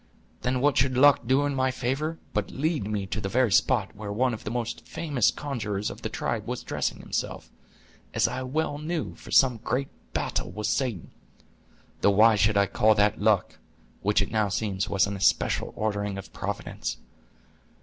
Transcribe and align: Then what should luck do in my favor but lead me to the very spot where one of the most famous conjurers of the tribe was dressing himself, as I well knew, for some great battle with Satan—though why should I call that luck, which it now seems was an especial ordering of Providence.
Then 0.41 0.61
what 0.61 0.77
should 0.77 0.97
luck 0.97 1.27
do 1.27 1.45
in 1.45 1.53
my 1.53 1.69
favor 1.69 2.17
but 2.33 2.49
lead 2.49 2.87
me 2.87 3.05
to 3.05 3.21
the 3.21 3.29
very 3.29 3.51
spot 3.51 3.95
where 3.95 4.11
one 4.11 4.33
of 4.33 4.43
the 4.45 4.49
most 4.49 4.83
famous 4.87 5.29
conjurers 5.29 5.91
of 5.91 6.01
the 6.01 6.09
tribe 6.09 6.47
was 6.47 6.63
dressing 6.63 7.01
himself, 7.01 7.51
as 8.11 8.27
I 8.27 8.41
well 8.41 8.79
knew, 8.79 9.13
for 9.13 9.29
some 9.29 9.57
great 9.57 9.89
battle 10.11 10.49
with 10.49 10.65
Satan—though 10.65 11.05
why 12.09 12.35
should 12.35 12.57
I 12.57 12.65
call 12.65 12.95
that 12.95 13.21
luck, 13.21 13.59
which 14.01 14.23
it 14.23 14.31
now 14.31 14.49
seems 14.49 14.89
was 14.89 15.05
an 15.05 15.15
especial 15.15 15.71
ordering 15.75 16.17
of 16.17 16.33
Providence. 16.33 16.97